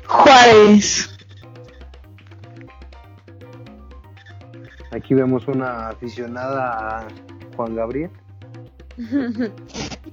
[0.08, 1.15] Juárez.
[4.96, 7.08] Aquí vemos una aficionada a
[7.56, 8.10] Juan Gabriel.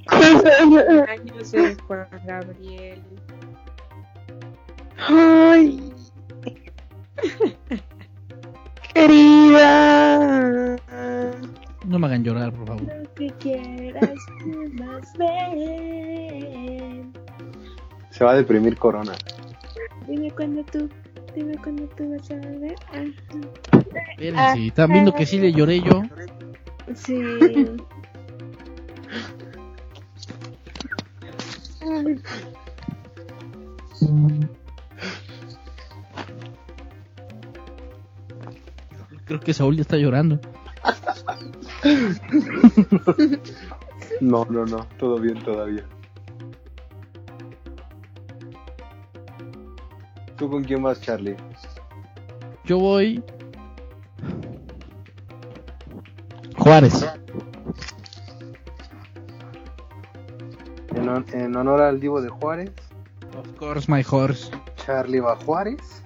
[0.08, 1.54] Años
[1.86, 3.02] Juan Gabriel.
[4.98, 5.92] Ay.
[8.94, 10.76] Querida.
[11.86, 12.82] No me hagan llorar, por favor.
[12.82, 17.12] Lo que quieras, tú más ven.
[18.10, 19.12] Se va a deprimir Corona.
[20.06, 20.88] Dime cuándo tú,
[21.34, 22.74] dime cuándo tú vas a ver.
[22.92, 23.71] Ajá.
[24.10, 26.02] Espérense, están viendo que sí le lloré yo.
[26.94, 27.14] Sí.
[39.24, 40.40] Creo que Saúl ya está llorando.
[44.20, 45.84] No, no, no, todo bien todavía.
[50.36, 51.36] ¿Tú con quién vas, Charlie?
[52.64, 53.22] Yo voy.
[56.72, 57.06] Juárez.
[60.94, 62.72] En, en honor al Divo de Juárez,
[63.38, 64.50] Of course, my horse.
[64.76, 66.02] Charlie va a Juárez.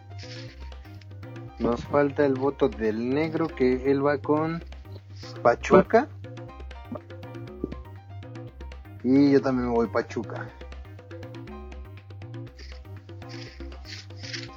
[1.60, 4.60] Nos falta el voto del negro, que él va con
[5.40, 6.08] Pachuca.
[9.04, 10.48] Y yo también me voy Pachuca.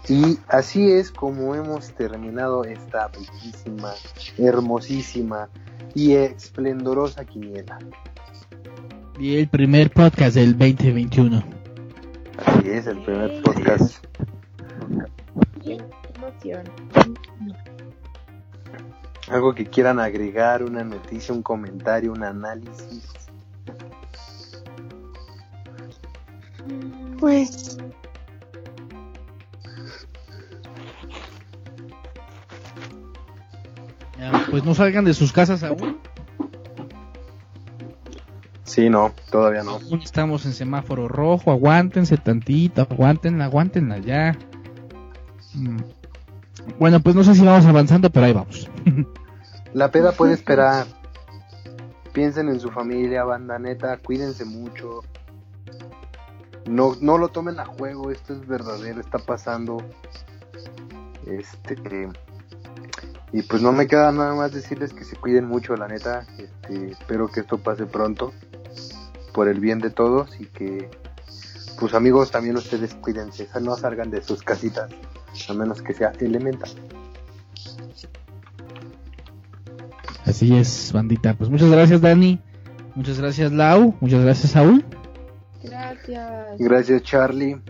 [0.08, 3.94] Y así es como hemos terminado esta bellísima,
[4.40, 5.50] hermosísima
[5.96, 7.80] y esplendorosa quiniela.
[9.20, 11.44] Y el primer podcast del 2021.
[12.46, 14.06] Así es, el primer podcast.
[15.64, 15.78] Qué
[16.16, 16.64] emoción.
[19.30, 23.10] Algo que quieran agregar, una noticia, un comentario, un análisis.
[27.20, 27.78] Pues
[34.50, 35.98] pues no salgan de sus casas aún.
[38.64, 39.80] Sí, no, todavía no.
[40.04, 41.52] Estamos en semáforo rojo.
[41.52, 42.88] Aguántense tantito.
[42.90, 44.38] Aguántenla, aguántenla ya.
[45.56, 45.78] Mm.
[46.78, 48.70] Bueno, pues no sé si vamos avanzando, pero ahí vamos.
[49.74, 50.86] La peda puede esperar.
[52.14, 55.02] Piensen en su familia, banda neta, cuídense mucho.
[56.68, 59.78] No, no lo tomen a juego, esto es verdadero, está pasando.
[61.26, 61.76] Este
[63.32, 66.26] y pues no me queda nada más decirles que se cuiden mucho, la neta.
[66.38, 68.34] Este, espero que esto pase pronto
[69.34, 70.90] por el bien de todos y que
[71.80, 74.92] pues amigos también ustedes cuídense, no salgan de sus casitas
[75.48, 76.70] a menos que sea elemental.
[80.26, 81.34] Así es, bandita.
[81.34, 82.40] Pues muchas gracias, Dani.
[82.96, 83.96] Muchas gracias, Lau.
[84.02, 84.84] Muchas gracias, Saúl.
[85.64, 86.58] Gracias.
[86.58, 87.62] Gracias Charlie.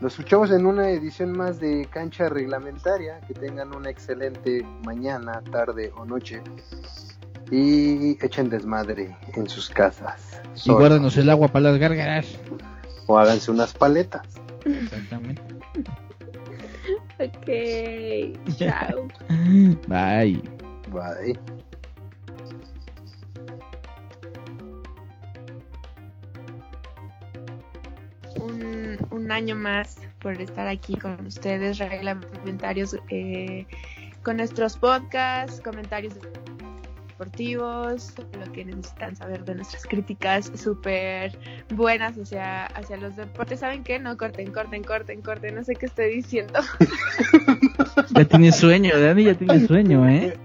[0.00, 3.20] Nos escuchamos en una edición más de Cancha Reglamentaria.
[3.26, 6.40] Que tengan una excelente mañana, tarde o noche.
[7.50, 10.40] Y echen desmadre en sus casas.
[10.64, 12.38] Y guárdanos el agua para las gárgaras.
[13.06, 14.26] O háganse unas paletas.
[14.64, 15.42] Exactamente.
[17.20, 17.50] Ok.
[18.56, 19.08] Chao.
[19.88, 20.40] Bye.
[20.92, 21.36] Bye.
[28.40, 28.77] un,
[29.10, 33.66] un año más por estar aquí con ustedes, reglamentarios, eh,
[34.22, 36.14] con nuestros podcasts, comentarios
[37.18, 41.36] deportivos, lo que necesitan saber de nuestras críticas súper
[41.74, 43.60] buenas hacia, hacia los deportes.
[43.60, 43.98] ¿Saben qué?
[43.98, 46.60] No, corten, corten, corten, corten, no sé qué estoy diciendo.
[48.10, 50.36] Ya tienes sueño, Dani ya tiene sueño, ¿eh?